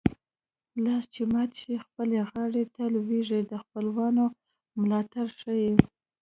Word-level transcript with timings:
لاس 0.83 1.03
چې 1.13 1.21
مات 1.33 1.51
شي 1.61 1.73
خپلې 1.85 2.17
غاړې 2.29 2.63
ته 2.75 2.83
لوېږي 2.93 3.41
د 3.45 3.51
خپلوانو 3.63 4.25
ملاتړ 4.81 5.25
ښيي 5.39 5.71